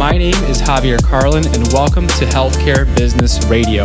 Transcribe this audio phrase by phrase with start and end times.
[0.00, 3.84] My name is Javier Carlin, and welcome to Healthcare Business Radio.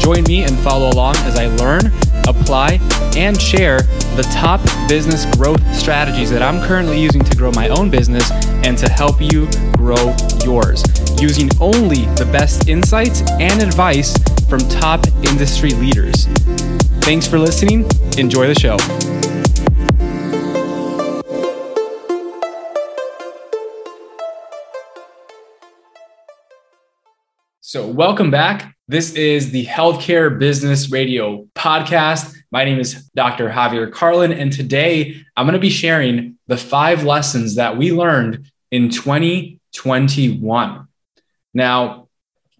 [0.00, 1.92] Join me and follow along as I learn,
[2.26, 2.80] apply,
[3.18, 3.82] and share
[4.16, 8.30] the top business growth strategies that I'm currently using to grow my own business
[8.64, 9.46] and to help you
[9.76, 10.82] grow yours,
[11.20, 14.16] using only the best insights and advice
[14.48, 16.24] from top industry leaders.
[17.04, 17.84] Thanks for listening.
[18.16, 18.78] Enjoy the show.
[27.72, 28.76] So, welcome back.
[28.86, 32.36] This is the Healthcare Business Radio podcast.
[32.50, 33.48] My name is Dr.
[33.48, 38.50] Javier Carlin, and today I'm going to be sharing the five lessons that we learned
[38.70, 40.86] in 2021.
[41.54, 42.08] Now,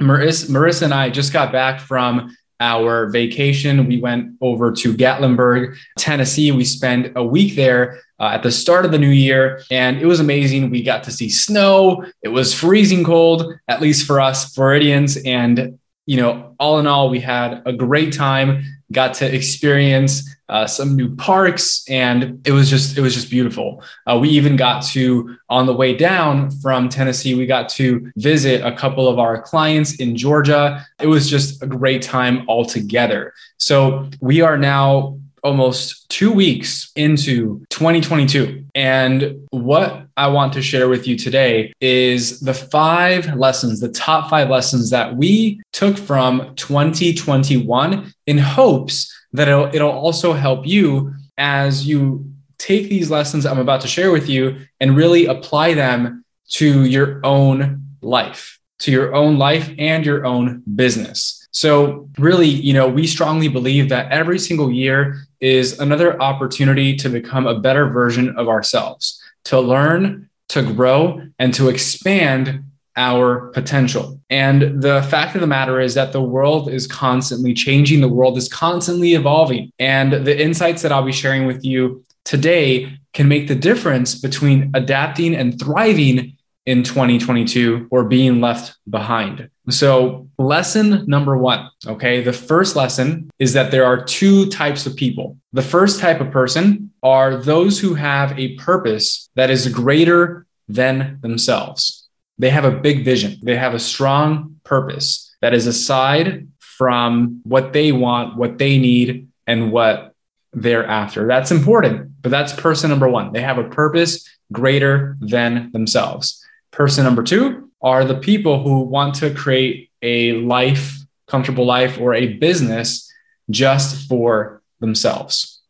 [0.00, 3.86] Marissa, Marissa and I just got back from our vacation.
[3.86, 6.52] We went over to Gatlinburg, Tennessee.
[6.52, 10.06] We spent a week there uh, at the start of the new year, and it
[10.06, 10.70] was amazing.
[10.70, 12.04] We got to see snow.
[12.22, 15.16] It was freezing cold, at least for us Floridians.
[15.16, 18.62] And, you know, all in all, we had a great time,
[18.92, 23.82] got to experience uh, some new parks, and it was just it was just beautiful.
[24.06, 28.64] Uh, we even got to on the way down from Tennessee, we got to visit
[28.64, 30.86] a couple of our clients in Georgia.
[31.00, 33.32] It was just a great time altogether.
[33.56, 38.64] So we are now almost two weeks into 2022.
[38.74, 44.30] And what I want to share with you today is the five lessons, the top
[44.30, 51.14] five lessons that we took from 2021 in hopes that it'll, it'll also help you
[51.38, 56.24] as you take these lessons I'm about to share with you and really apply them
[56.50, 61.41] to your own life, to your own life and your own business.
[61.52, 67.08] So, really, you know, we strongly believe that every single year is another opportunity to
[67.08, 72.64] become a better version of ourselves, to learn, to grow, and to expand
[72.96, 74.20] our potential.
[74.30, 78.36] And the fact of the matter is that the world is constantly changing, the world
[78.36, 79.72] is constantly evolving.
[79.78, 84.70] And the insights that I'll be sharing with you today can make the difference between
[84.74, 86.36] adapting and thriving
[86.66, 89.48] in 2022 or being left behind.
[89.68, 94.96] So, lesson number one, okay, the first lesson is that there are two types of
[94.96, 95.36] people.
[95.52, 101.18] The first type of person are those who have a purpose that is greater than
[101.20, 102.08] themselves.
[102.38, 107.72] They have a big vision, they have a strong purpose that is aside from what
[107.72, 110.14] they want, what they need, and what
[110.52, 111.26] they're after.
[111.26, 113.32] That's important, but that's person number one.
[113.32, 116.41] They have a purpose greater than themselves.
[116.72, 120.96] Person number two are the people who want to create a life,
[121.26, 123.12] comfortable life, or a business
[123.50, 125.60] just for themselves.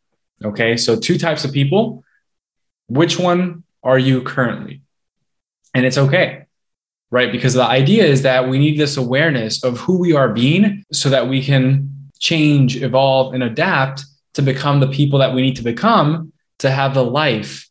[0.43, 2.03] Okay, so two types of people.
[2.87, 4.81] Which one are you currently?
[5.73, 6.45] And it's okay,
[7.11, 7.31] right?
[7.31, 11.09] Because the idea is that we need this awareness of who we are being so
[11.09, 14.05] that we can change, evolve, and adapt
[14.35, 17.69] to become the people that we need to become to have the life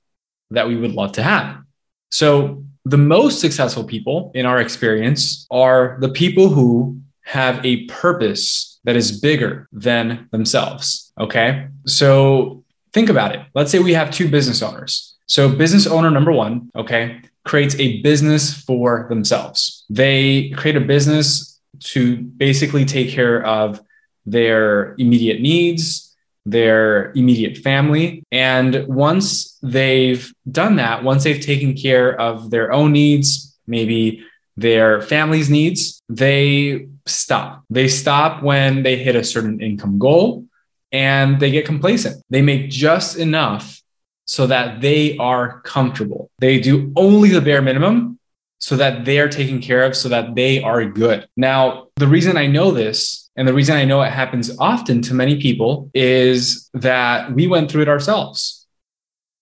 [0.51, 1.63] that we would love to have.
[2.11, 8.81] So, the most successful people in our experience are the people who have a purpose
[8.85, 11.13] that is bigger than themselves.
[11.19, 11.69] Okay.
[11.87, 13.41] So think about it.
[13.55, 15.17] Let's say we have two business owners.
[15.27, 19.85] So, business owner number one, okay, creates a business for themselves.
[19.89, 23.81] They create a business to basically take care of
[24.27, 26.12] their immediate needs,
[26.45, 28.25] their immediate family.
[28.33, 34.25] And once they've done that, once they've taken care of their own needs, maybe
[34.57, 37.65] their family's needs, they stop.
[37.71, 40.47] They stop when they hit a certain income goal
[40.91, 42.23] and they get complacent.
[42.29, 43.81] They make just enough
[44.27, 46.31] so that they are comfortable.
[46.39, 48.19] They do only the bare minimum
[48.59, 51.27] so that they are taken care of, so that they are good.
[51.37, 55.15] Now, the reason I know this and the reason I know it happens often to
[55.15, 58.67] many people is that we went through it ourselves,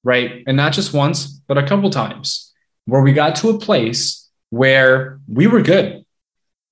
[0.04, 0.44] right?
[0.46, 2.52] And not just once, but a couple times
[2.84, 6.04] where we got to a place where we were good.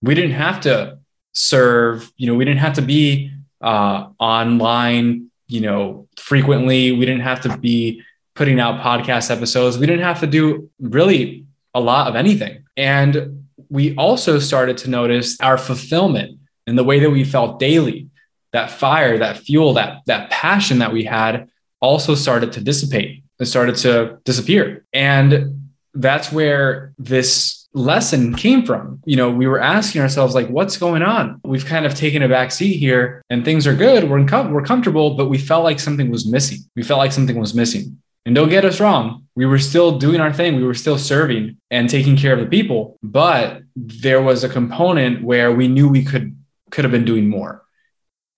[0.00, 0.98] We didn't have to
[1.32, 6.92] serve, you know, we didn't have to be uh, online, you know, frequently.
[6.92, 8.02] We didn't have to be
[8.34, 9.78] putting out podcast episodes.
[9.78, 11.44] We didn't have to do really
[11.74, 12.64] a lot of anything.
[12.76, 16.37] And we also started to notice our fulfillment
[16.68, 18.08] and the way that we felt daily,
[18.52, 21.48] that fire, that fuel, that, that passion that we had
[21.80, 23.22] also started to dissipate.
[23.40, 24.84] It started to disappear.
[24.92, 29.00] And that's where this lesson came from.
[29.04, 31.40] You know, we were asking ourselves, like, what's going on?
[31.44, 34.08] We've kind of taken a back seat here and things are good.
[34.10, 36.58] We're, com- we're comfortable, but we felt like something was missing.
[36.76, 38.02] We felt like something was missing.
[38.26, 40.56] And don't get us wrong, we were still doing our thing.
[40.56, 45.24] We were still serving and taking care of the people, but there was a component
[45.24, 46.36] where we knew we could
[46.70, 47.64] could have been doing more.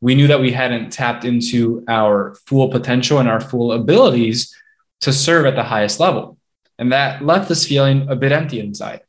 [0.00, 4.54] We knew that we hadn't tapped into our full potential and our full abilities
[5.02, 6.38] to serve at the highest level.
[6.78, 9.02] And that left us feeling a bit empty inside.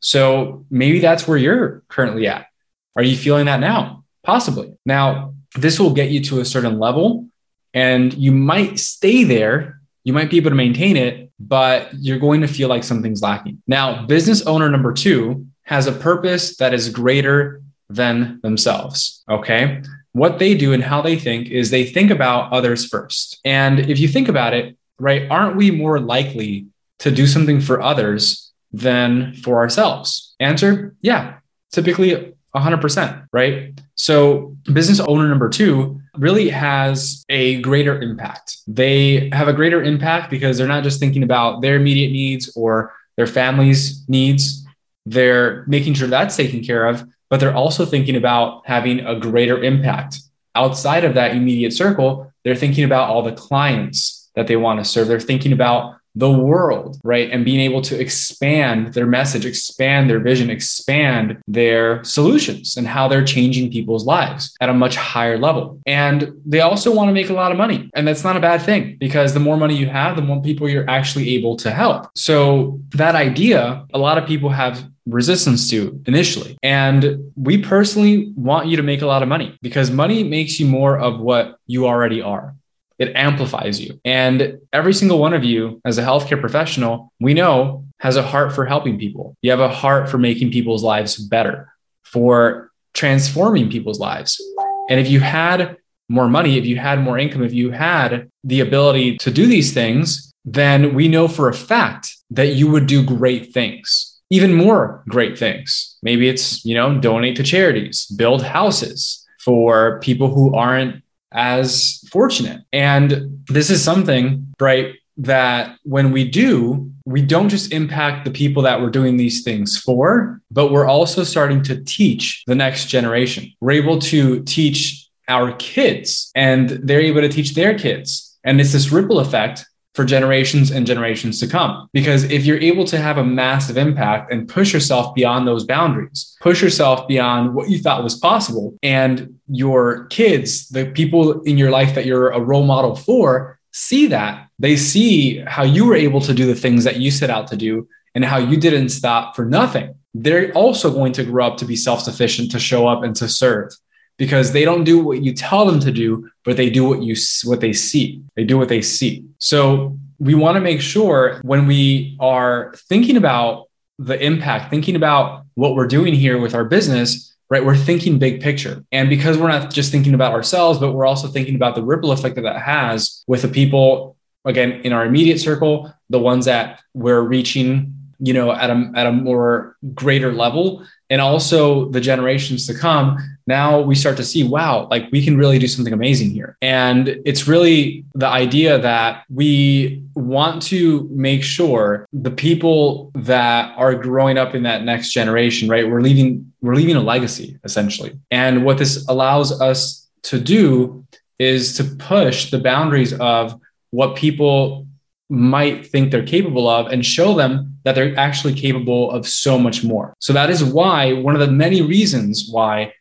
[0.00, 2.46] So maybe that's where you're currently at.
[2.94, 4.04] Are you feeling that now?
[4.22, 4.76] Possibly.
[4.84, 7.28] Now, this will get you to a certain level
[7.72, 9.80] and you might stay there.
[10.04, 13.62] You might be able to maintain it, but you're going to feel like something's lacking.
[13.66, 19.22] Now, business owner number two has a purpose that is greater than themselves.
[19.30, 19.82] Okay.
[20.12, 23.38] What they do and how they think is they think about others first.
[23.44, 26.66] And if you think about it, right, aren't we more likely
[27.00, 30.34] to do something for others than for ourselves?
[30.40, 31.38] Answer yeah,
[31.70, 33.78] typically 100%, right?
[33.94, 38.58] So, business owner number two really has a greater impact.
[38.66, 42.94] They have a greater impact because they're not just thinking about their immediate needs or
[43.16, 44.64] their family's needs,
[45.04, 49.62] they're making sure that's taken care of, but they're also thinking about having a greater
[49.62, 50.20] impact.
[50.54, 54.84] Outside of that immediate circle, they're thinking about all the clients that they want to
[54.84, 55.08] serve.
[55.08, 57.30] They're thinking about the world, right?
[57.30, 63.06] And being able to expand their message, expand their vision, expand their solutions and how
[63.06, 65.78] they're changing people's lives at a much higher level.
[65.86, 67.90] And they also want to make a lot of money.
[67.94, 70.68] And that's not a bad thing because the more money you have, the more people
[70.68, 72.08] you're actually able to help.
[72.14, 76.58] So that idea, a lot of people have resistance to initially.
[76.62, 80.66] And we personally want you to make a lot of money because money makes you
[80.66, 82.54] more of what you already are
[82.98, 84.00] it amplifies you.
[84.04, 88.54] And every single one of you, as a healthcare professional, we know has a heart
[88.54, 89.36] for helping people.
[89.42, 91.72] You have a heart for making people's lives better,
[92.04, 94.40] for transforming people's lives.
[94.88, 95.76] And if you had
[96.08, 99.72] more money, if you had more income, if you had the ability to do these
[99.74, 105.02] things, then we know for a fact that you would do great things, even more
[105.08, 105.96] great things.
[106.02, 111.02] Maybe it's, you know, donate to charities, build houses for people who aren't
[111.32, 112.62] as fortunate.
[112.72, 118.62] And this is something, right, that when we do, we don't just impact the people
[118.64, 123.52] that we're doing these things for, but we're also starting to teach the next generation.
[123.60, 128.36] We're able to teach our kids and they're able to teach their kids.
[128.44, 129.64] And it's this ripple effect
[129.96, 131.88] for generations and generations to come.
[131.94, 136.36] Because if you're able to have a massive impact and push yourself beyond those boundaries,
[136.42, 141.70] push yourself beyond what you thought was possible, and your kids, the people in your
[141.70, 144.48] life that you're a role model for, see that.
[144.58, 147.56] They see how you were able to do the things that you set out to
[147.56, 149.94] do and how you didn't stop for nothing.
[150.12, 153.28] They're also going to grow up to be self sufficient, to show up and to
[153.28, 153.72] serve
[154.18, 157.14] because they don't do what you tell them to do, but they do what you
[157.44, 158.22] what they see.
[158.34, 159.24] They do what they see.
[159.38, 163.68] So we want to make sure when we are thinking about
[163.98, 167.64] the impact, thinking about what we're doing here with our business, right?
[167.64, 168.84] We're thinking big picture.
[168.92, 172.12] And because we're not just thinking about ourselves, but we're also thinking about the ripple
[172.12, 176.80] effect that that has with the people, again, in our immediate circle, the ones that
[176.94, 182.66] we're reaching, you know, at a, at a more greater level, and also the generations
[182.66, 186.30] to come now we start to see, wow, like we can really do something amazing
[186.30, 186.56] here.
[186.60, 193.94] And it's really the idea that we want to make sure the people that are
[193.94, 195.88] growing up in that next generation, right?
[195.88, 198.18] We're leaving, we're leaving a legacy essentially.
[198.30, 201.06] And what this allows us to do
[201.38, 203.60] is to push the boundaries of
[203.90, 204.86] what people
[205.28, 209.84] might think they're capable of and show them that they're actually capable of so much
[209.84, 210.14] more.
[210.20, 212.92] So that is why one of the many reasons why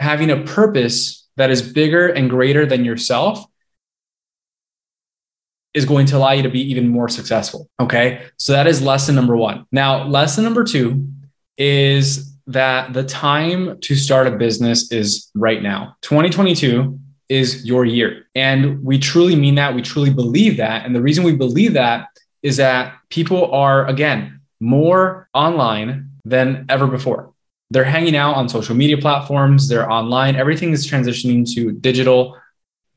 [0.00, 3.44] having a purpose that is bigger and greater than yourself
[5.74, 7.68] is going to allow you to be even more successful.
[7.78, 8.22] Okay.
[8.38, 9.66] So that is lesson number one.
[9.70, 11.06] Now, lesson number two
[11.56, 15.96] is that the time to start a business is right now.
[16.02, 18.26] 2022 is your year.
[18.34, 19.74] And we truly mean that.
[19.74, 20.84] We truly believe that.
[20.84, 22.08] And the reason we believe that
[22.42, 27.32] is that people are, again, more online than ever before
[27.70, 32.36] they're hanging out on social media platforms they're online everything is transitioning to digital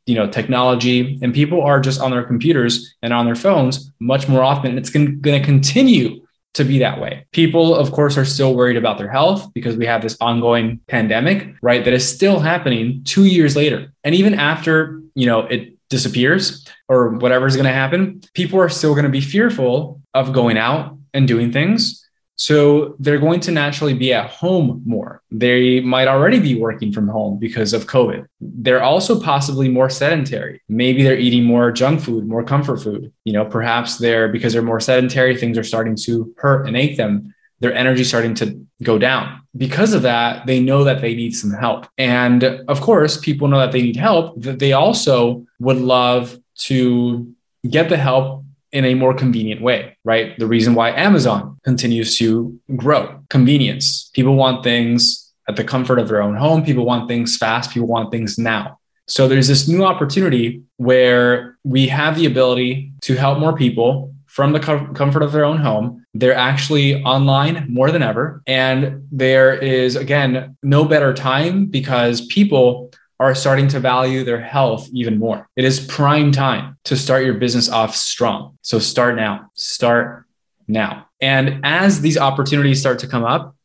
[0.06, 4.28] you know technology and people are just on their computers and on their phones much
[4.28, 7.26] more often and it's going to continue to be that way.
[7.32, 11.56] People, of course, are still worried about their health because we have this ongoing pandemic,
[11.62, 11.84] right?
[11.84, 13.92] That is still happening two years later.
[14.04, 18.70] And even after, you know, it disappears or whatever is going to happen, people are
[18.70, 22.03] still going to be fearful of going out and doing things
[22.36, 25.22] so they're going to naturally be at home more.
[25.32, 28.26] They might already be working from home because of COVID.
[28.42, 30.62] They're also possibly more sedentary.
[30.68, 33.12] Maybe they're eating more junk food, more comfort food.
[33.24, 36.98] You know, perhaps they're because they're more sedentary, things are starting to hurt and ache
[36.98, 37.34] them.
[37.60, 39.42] Their energy starting to go down.
[39.56, 41.88] Because of that, they know that they need some help.
[41.98, 47.34] And of course, people know that they need help, that they also would love to
[47.70, 48.43] get the help
[48.74, 50.38] in a more convenient way, right?
[50.38, 54.10] The reason why Amazon continues to grow convenience.
[54.14, 56.64] People want things at the comfort of their own home.
[56.64, 57.72] People want things fast.
[57.72, 58.80] People want things now.
[59.08, 64.54] So there's this new opportunity where we have the ability to help more people from
[64.54, 66.04] the comfort of their own home.
[66.16, 68.42] They're actually online more than ever.
[68.48, 74.90] And there is, again, no better time because people are starting to value their health
[74.94, 75.48] even more.
[75.56, 78.58] It is prime time to start your business off strong.
[78.62, 79.52] So start now.
[79.54, 80.26] Start
[80.68, 81.08] now.
[81.22, 83.56] And as these opportunities start to come up,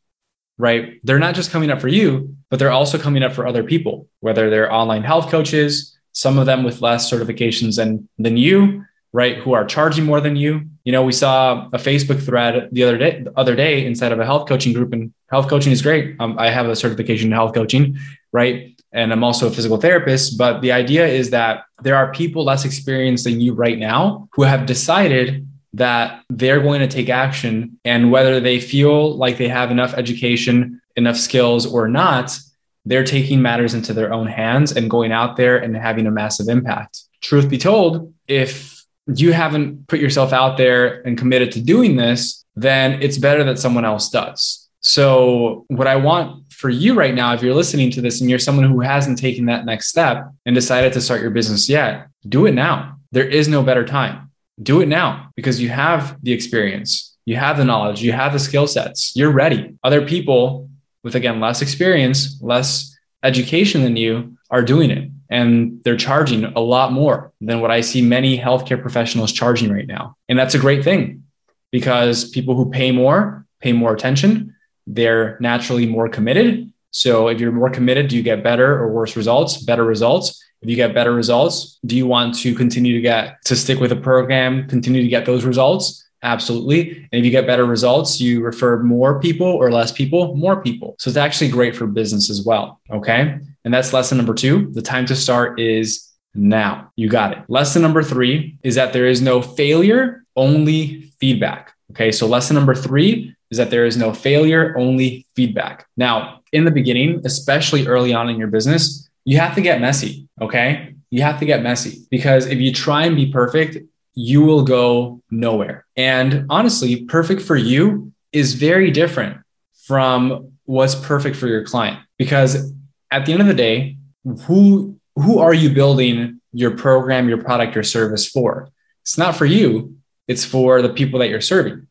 [0.57, 3.63] right, they're not just coming up for you, but they're also coming up for other
[3.63, 8.85] people, whether they're online health coaches, some of them with less certifications than, than you,
[9.11, 10.61] right, who are charging more than you.
[10.83, 14.19] You know, we saw a Facebook thread the other day, the other day inside of
[14.19, 16.15] a health coaching group, and health coaching is great.
[16.19, 17.97] Um, I have a certification in health coaching,
[18.31, 18.78] right?
[18.91, 20.37] And I'm also a physical therapist.
[20.37, 24.43] But the idea is that there are people less experienced than you right now who
[24.43, 27.79] have decided that they're going to take action.
[27.85, 32.37] And whether they feel like they have enough education, enough skills, or not,
[32.85, 36.47] they're taking matters into their own hands and going out there and having a massive
[36.47, 37.03] impact.
[37.21, 42.45] Truth be told, if you haven't put yourself out there and committed to doing this,
[42.55, 44.67] then it's better that someone else does.
[44.81, 48.37] So, what I want for you right now, if you're listening to this and you're
[48.37, 52.45] someone who hasn't taken that next step and decided to start your business yet, do
[52.47, 52.97] it now.
[53.13, 54.29] There is no better time.
[54.61, 58.39] Do it now because you have the experience, you have the knowledge, you have the
[58.39, 59.73] skill sets, you're ready.
[59.85, 60.69] Other people
[61.01, 65.09] with, again, less experience, less education than you are doing it.
[65.29, 69.87] And they're charging a lot more than what I see many healthcare professionals charging right
[69.87, 70.17] now.
[70.27, 71.23] And that's a great thing
[71.71, 74.55] because people who pay more pay more attention
[74.89, 76.71] they're naturally more committed.
[76.91, 79.57] So if you're more committed, do you get better or worse results?
[79.63, 80.43] Better results.
[80.61, 83.91] If you get better results, do you want to continue to get to stick with
[83.91, 86.05] a program, continue to get those results?
[86.21, 86.97] Absolutely.
[86.97, 90.95] And if you get better results, you refer more people or less people, more people.
[90.99, 92.81] So it's actually great for business as well.
[92.91, 93.39] Okay.
[93.63, 94.69] And that's lesson number two.
[94.73, 96.91] The time to start is now.
[96.97, 97.39] You got it.
[97.47, 101.73] Lesson number three is that there is no failure, only feedback.
[101.91, 102.11] Okay.
[102.11, 105.87] So lesson number three is that there is no failure, only feedback.
[105.97, 110.27] Now, in the beginning, especially early on in your business, you have to get messy.
[110.41, 110.95] Okay.
[111.09, 113.77] You have to get messy because if you try and be perfect,
[114.13, 115.85] you will go nowhere.
[115.95, 119.37] And honestly, perfect for you is very different
[119.85, 122.73] from what's perfect for your client because
[123.11, 123.97] at the end of the day,
[124.43, 128.69] who who are you building your program, your product, your service for?
[129.01, 131.87] It's not for you, it's for the people that you're serving.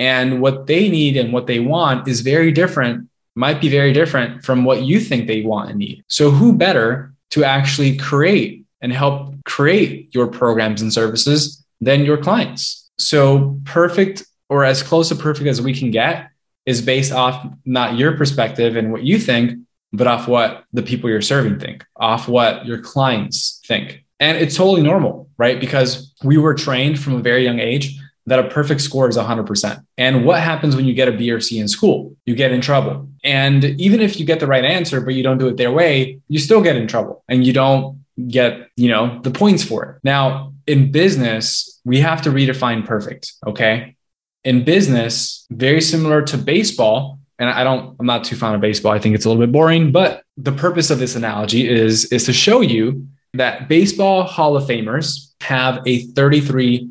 [0.00, 4.42] And what they need and what they want is very different, might be very different
[4.42, 6.02] from what you think they want and need.
[6.08, 12.16] So, who better to actually create and help create your programs and services than your
[12.16, 12.90] clients?
[12.98, 16.30] So, perfect or as close to perfect as we can get
[16.64, 19.60] is based off not your perspective and what you think,
[19.92, 24.02] but off what the people you're serving think, off what your clients think.
[24.18, 25.60] And it's totally normal, right?
[25.60, 29.84] Because we were trained from a very young age that a perfect score is 100%.
[29.98, 32.16] And what happens when you get a B or C in school?
[32.26, 33.08] You get in trouble.
[33.24, 36.20] And even if you get the right answer, but you don't do it their way,
[36.28, 40.00] you still get in trouble and you don't get, you know, the points for it.
[40.04, 43.32] Now, in business, we have to redefine perfect.
[43.44, 43.96] Okay.
[44.44, 48.92] In business, very similar to baseball, and I don't, I'm not too fond of baseball.
[48.92, 52.26] I think it's a little bit boring, but the purpose of this analogy is, is
[52.26, 56.89] to show you that baseball Hall of Famers have a 33 percent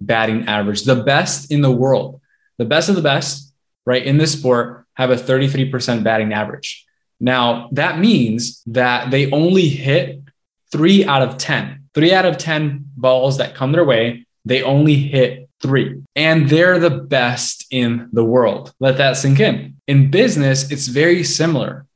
[0.00, 2.20] batting average, the best in the world,
[2.58, 3.52] the best of the best,
[3.84, 6.84] right, in this sport have a 33% batting average.
[7.20, 10.22] Now, that means that they only hit
[10.70, 14.96] three out of 10, three out of 10 balls that come their way, they only
[14.96, 16.02] hit three.
[16.14, 18.72] And they're the best in the world.
[18.80, 19.76] Let that sink in.
[19.86, 21.86] In business, it's very similar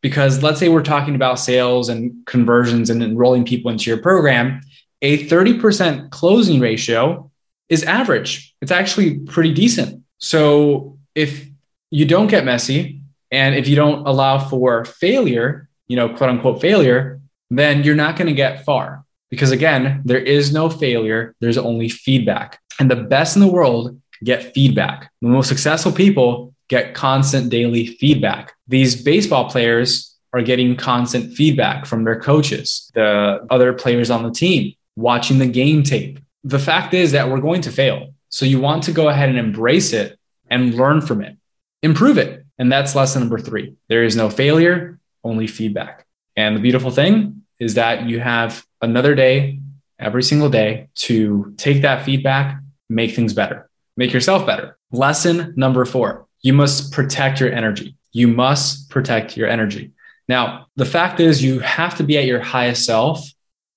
[0.00, 4.60] because let's say we're talking about sales and conversions and enrolling people into your program
[5.02, 7.30] a 30% closing ratio
[7.68, 8.54] is average.
[8.60, 10.02] It's actually pretty decent.
[10.18, 11.46] So if
[11.90, 13.00] you don't get messy
[13.30, 18.16] and if you don't allow for failure, you know, quote unquote failure, then you're not
[18.16, 19.04] going to get far.
[19.30, 22.58] Because again, there is no failure, there's only feedback.
[22.80, 25.10] And the best in the world get feedback.
[25.20, 28.52] The most successful people get constant daily feedback.
[28.66, 34.30] These baseball players are getting constant feedback from their coaches, the other players on the
[34.30, 36.18] team, watching the game tape.
[36.42, 38.14] The fact is that we're going to fail.
[38.30, 40.18] So you want to go ahead and embrace it
[40.50, 41.36] and learn from it,
[41.82, 42.44] improve it.
[42.58, 43.74] And that's lesson number three.
[43.88, 46.04] There is no failure, only feedback.
[46.36, 49.60] And the beautiful thing is that you have another day
[49.98, 54.76] every single day to take that feedback, make things better, make yourself better.
[54.90, 57.96] Lesson number four you must protect your energy.
[58.12, 59.92] You must protect your energy.
[60.28, 63.28] Now, the fact is, you have to be at your highest self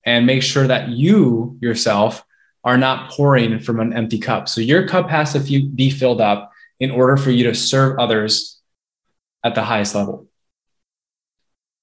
[0.06, 2.24] and make sure that you yourself
[2.64, 4.48] are not pouring from an empty cup.
[4.48, 5.40] So your cup has to
[5.70, 8.60] be filled up in order for you to serve others
[9.44, 10.28] at the highest level.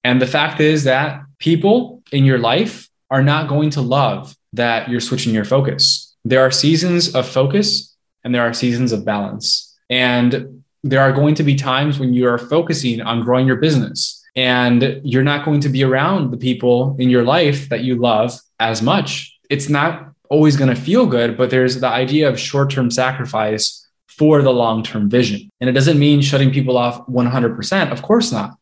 [0.04, 4.88] And the fact is that people in your life are not going to love that
[4.88, 6.16] you're switching your focus.
[6.25, 9.76] There are seasons of focus and there are seasons of balance.
[9.90, 14.22] And there are going to be times when you are focusing on growing your business
[14.38, 18.38] and you're not going to be around the people in your life that you love
[18.61, 19.37] as much.
[19.50, 23.85] It's not always going to feel good, but there's the idea of short term sacrifice
[24.07, 25.50] for the long term vision.
[25.61, 27.90] And it doesn't mean shutting people off 100%.
[27.90, 28.57] Of course not.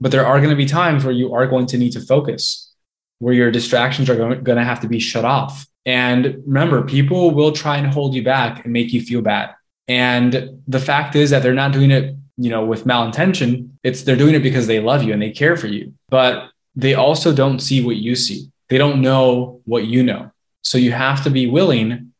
[0.00, 2.72] But there are going to be times where you are going to need to focus,
[3.18, 5.66] where your distractions are going to have to be shut off.
[5.84, 9.54] And remember, people will try and hold you back and make you feel bad.
[9.86, 13.68] And the fact is that they're not doing it, you know, with malintention.
[13.82, 15.92] It's they're doing it because they love you and they care for you.
[16.08, 18.50] But they also don't see what you see.
[18.70, 20.30] They don't know what you know.
[20.62, 22.12] So you have to be willing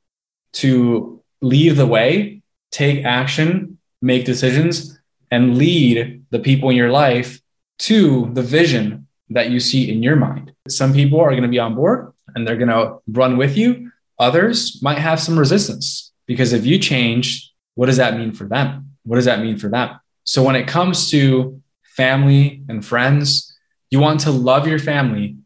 [0.54, 4.98] to lead the way, take action, make decisions,
[5.30, 7.40] and lead the people in your life
[7.78, 10.52] to the vision that you see in your mind.
[10.68, 13.90] Some people are going to be on board and they're going to run with you.
[14.18, 18.96] Others might have some resistance because if you change what does that mean for them?
[19.04, 19.99] What does that mean for them?
[20.24, 23.56] So when it comes to family and friends,
[23.90, 25.36] you want to love your family,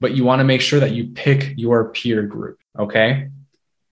[0.00, 2.58] but you want to make sure that you pick your peer group.
[2.78, 3.28] Okay.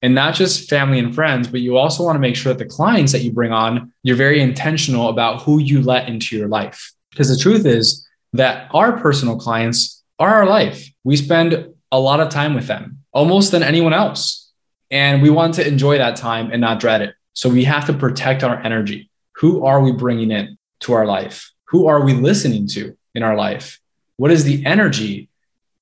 [0.03, 2.69] And not just family and friends, but you also want to make sure that the
[2.69, 6.93] clients that you bring on, you're very intentional about who you let into your life.
[7.11, 10.89] Because the truth is that our personal clients are our life.
[11.05, 14.51] We spend a lot of time with them, almost than anyone else.
[14.91, 17.15] And we want to enjoy that time and not dread it.
[17.33, 19.11] So we have to protect our energy.
[19.43, 21.51] Who are we bringing in to our life?
[21.65, 23.81] Who are we listening to in our life?
[24.17, 25.31] What is the energy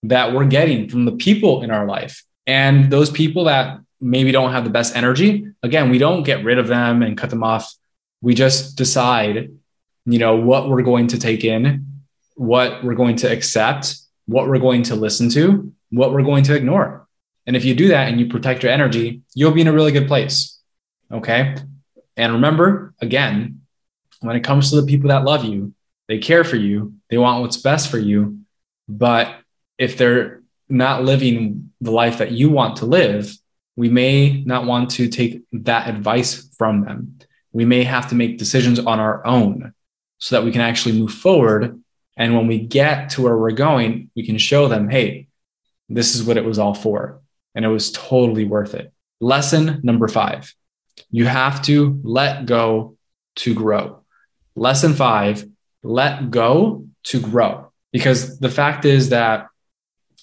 [0.04, 2.24] that we're getting from the people in our life?
[2.46, 6.56] And those people that maybe don't have the best energy, again, we don't get rid
[6.56, 7.74] of them and cut them off.
[8.22, 9.50] We just decide,
[10.06, 12.00] you know, what we're going to take in,
[12.36, 13.94] what we're going to accept,
[14.24, 17.06] what we're going to listen to, what we're going to ignore.
[17.46, 19.92] And if you do that and you protect your energy, you'll be in a really
[19.92, 20.58] good place.
[21.12, 21.56] Okay.
[22.16, 23.62] And remember, again,
[24.20, 25.74] when it comes to the people that love you,
[26.08, 28.40] they care for you, they want what's best for you.
[28.88, 29.34] But
[29.78, 33.36] if they're not living the life that you want to live,
[33.76, 37.18] we may not want to take that advice from them.
[37.52, 39.72] We may have to make decisions on our own
[40.18, 41.80] so that we can actually move forward.
[42.16, 45.28] And when we get to where we're going, we can show them, hey,
[45.88, 47.20] this is what it was all for.
[47.54, 48.92] And it was totally worth it.
[49.20, 50.54] Lesson number five
[51.10, 52.96] you have to let go
[53.36, 54.02] to grow.
[54.54, 55.44] Lesson five,
[55.82, 57.72] let go to grow.
[57.92, 59.46] Because the fact is that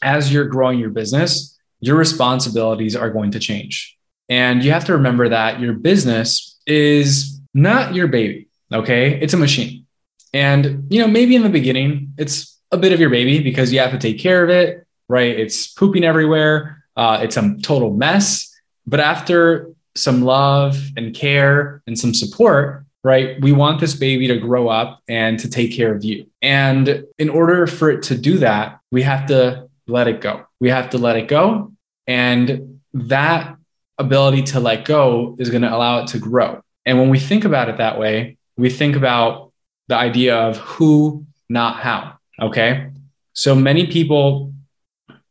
[0.01, 3.97] as you're growing your business, your responsibilities are going to change.
[4.30, 8.47] And you have to remember that your business is not your baby.
[8.73, 9.19] Okay.
[9.19, 9.86] It's a machine.
[10.34, 13.80] And, you know, maybe in the beginning, it's a bit of your baby because you
[13.80, 15.39] have to take care of it, right?
[15.39, 16.86] It's pooping everywhere.
[16.95, 18.53] Uh, it's a total mess.
[18.86, 23.40] But after some love and care and some support, right?
[23.42, 26.28] We want this baby to grow up and to take care of you.
[26.42, 30.46] And in order for it to do that, we have to let it go.
[30.60, 31.74] We have to let it go.
[32.06, 33.56] And that
[33.98, 36.62] ability to let go is going to allow it to grow.
[36.86, 39.52] And when we think about it that way, we think about
[39.88, 42.18] the idea of who, not how.
[42.40, 42.90] Okay.
[43.34, 44.54] So many people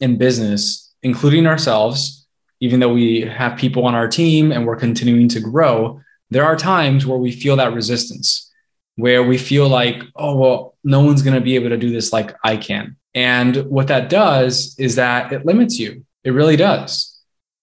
[0.00, 2.15] in business, including ourselves,
[2.60, 6.56] even though we have people on our team and we're continuing to grow, there are
[6.56, 8.52] times where we feel that resistance,
[8.96, 12.12] where we feel like, oh, well, no one's going to be able to do this
[12.12, 12.96] like I can.
[13.14, 16.04] And what that does is that it limits you.
[16.24, 17.18] It really does.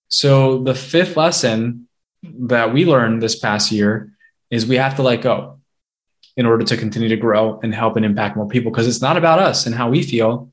[0.08, 1.88] So the fifth lesson
[2.24, 4.14] that we learned this past year
[4.50, 5.60] is we have to let go
[6.38, 9.18] in order to continue to grow and help and impact more people because it's not
[9.18, 10.52] about us and how we feel,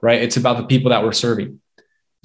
[0.00, 0.22] right?
[0.22, 1.60] It's about the people that we're serving.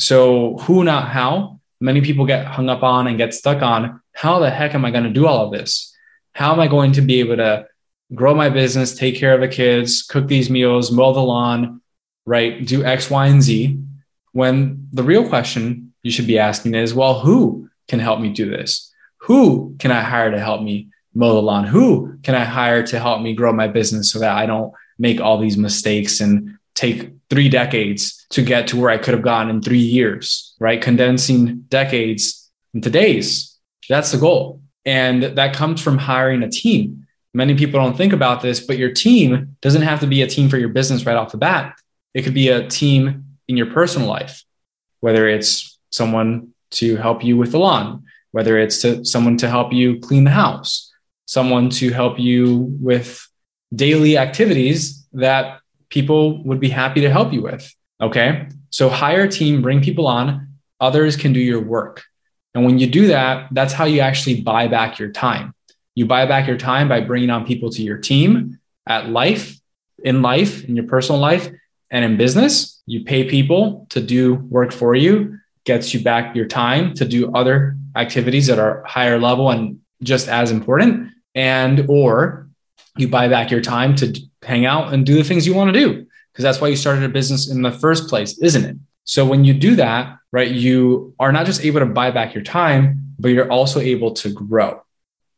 [0.02, 4.40] So, who, not how, many people get hung up on and get stuck on how
[4.40, 5.96] the heck am I going to do all of this?
[6.34, 7.68] How am I going to be able to
[8.14, 11.82] grow my business, take care of the kids, cook these meals, mow the lawn,
[12.26, 12.66] right?
[12.66, 13.80] Do X, Y, and Z.
[14.34, 18.50] When the real question you should be asking is, well, who can help me do
[18.50, 18.92] this?
[19.22, 21.66] Who can I hire to help me mow the lawn?
[21.66, 25.22] Who can I hire to help me grow my business so that I don't make
[25.22, 29.50] all these mistakes and take three decades to get to where I could have gone
[29.50, 30.82] in three years, right?
[30.82, 33.58] Condensing decades into days.
[33.90, 34.62] That's the goal.
[34.86, 37.08] And that comes from hiring a team.
[37.34, 40.50] Many people don't think about this, but your team doesn't have to be a team
[40.50, 41.76] for your business right off the bat.
[42.14, 44.44] It could be a team in your personal life,
[45.00, 49.72] whether it's someone to help you with the lawn, whether it's to someone to help
[49.72, 50.92] you clean the house,
[51.26, 53.26] someone to help you with
[53.74, 55.61] daily activities that
[55.92, 57.72] people would be happy to help you with.
[58.02, 58.48] Okay.
[58.72, 60.48] So hire a team, bring people on,
[60.80, 62.04] others can do your work.
[62.56, 65.54] And when you do that, that's how you actually buy back your time.
[65.94, 69.58] You buy back your time by bringing on people to your team at life,
[70.04, 71.50] in life, in your personal life,
[71.92, 72.82] and in business.
[72.86, 77.32] You pay people to do work for you, gets you back your time to do
[77.34, 81.12] other activities that are higher level and just as important.
[81.36, 82.50] And, or
[82.98, 85.80] you buy back your time to hang out and do the things you want to
[85.80, 88.78] do because that's why you started a business in the first place, isn't it?
[89.04, 92.44] So when you do that, right, you are not just able to buy back your
[92.44, 94.82] time, but you're also able to grow.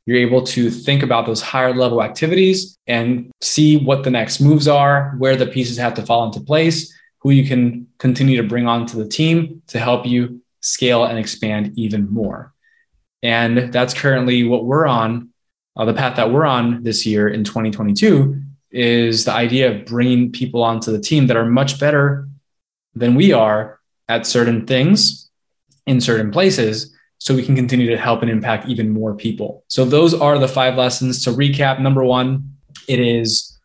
[0.06, 4.68] You're able to think about those higher level activities and see what the next moves
[4.68, 8.68] are, where the pieces have to fall into place, who you can continue to bring
[8.68, 12.54] onto the team to help you scale and expand even more.
[13.22, 15.30] And that's currently what we're on.
[15.76, 20.32] Uh, the path that we're on this year in 2022 is the idea of bringing
[20.32, 22.28] people onto the team that are much better
[22.96, 25.30] than we are at certain things
[25.86, 29.64] in certain places so we can continue to help and impact even more people.
[29.68, 31.80] So those are the five lessons to recap.
[31.80, 32.58] Number 1,
[32.90, 33.58] it is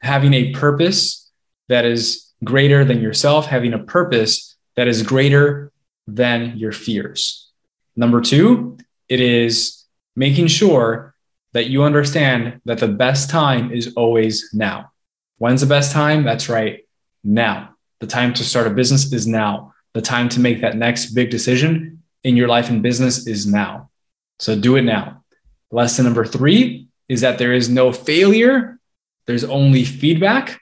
[0.00, 1.30] having a purpose
[1.68, 5.70] that is greater than yourself, having a purpose that is greater
[6.06, 7.50] than your fears.
[7.96, 9.84] Number 2, it is
[10.16, 11.13] making sure
[11.54, 14.90] that you understand that the best time is always now.
[15.38, 16.24] When's the best time?
[16.24, 16.86] That's right,
[17.22, 17.76] now.
[18.00, 19.72] The time to start a business is now.
[19.94, 23.90] The time to make that next big decision in your life and business is now.
[24.40, 25.22] So do it now.
[25.70, 28.78] Lesson number three is that there is no failure,
[29.26, 30.60] there's only feedback.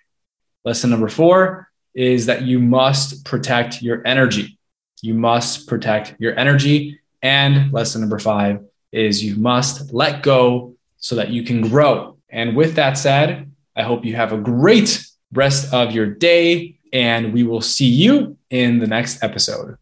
[0.64, 4.58] Lesson number four is that you must protect your energy.
[5.00, 7.00] You must protect your energy.
[7.22, 8.60] And lesson number five
[8.92, 12.16] is you must let go so that you can grow.
[12.30, 17.34] And with that said, I hope you have a great rest of your day, and
[17.34, 19.76] we will see you in the next episode.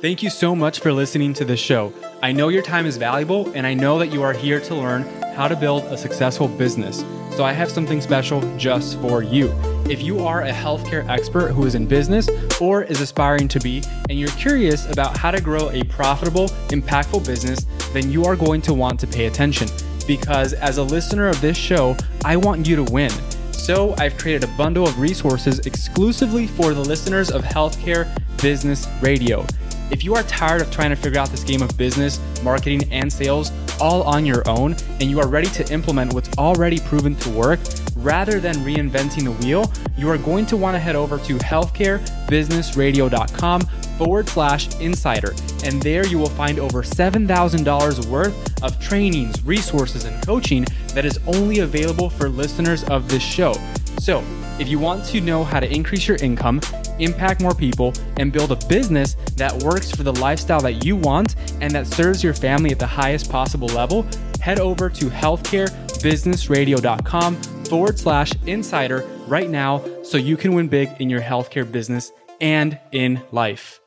[0.00, 1.92] Thank you so much for listening to this show.
[2.22, 5.02] I know your time is valuable, and I know that you are here to learn
[5.34, 7.02] how to build a successful business.
[7.34, 9.52] So I have something special just for you.
[9.88, 12.28] If you are a healthcare expert who is in business
[12.60, 17.24] or is aspiring to be, and you're curious about how to grow a profitable, impactful
[17.26, 19.68] business, then you are going to want to pay attention.
[20.06, 23.10] Because as a listener of this show, I want you to win.
[23.52, 28.06] So I've created a bundle of resources exclusively for the listeners of Healthcare
[28.42, 29.46] Business Radio.
[29.90, 33.12] If you are tired of trying to figure out this game of business, marketing, and
[33.12, 37.30] sales all on your own, and you are ready to implement what's already proven to
[37.30, 37.60] work,
[37.96, 43.60] rather than reinventing the wheel, you are going to want to head over to healthcarebusinessradio.com
[43.98, 45.32] forward slash insider.
[45.64, 51.20] And there you will find over $7,000 worth of trainings, resources, and coaching that is
[51.26, 53.54] only available for listeners of this show.
[53.98, 54.22] So,
[54.58, 56.60] if you want to know how to increase your income,
[56.98, 61.36] impact more people, and build a business that works for the lifestyle that you want
[61.60, 64.06] and that serves your family at the highest possible level,
[64.40, 71.10] head over to healthcarebusinessradio.com forward slash insider right now so you can win big in
[71.10, 73.80] your healthcare business and in life.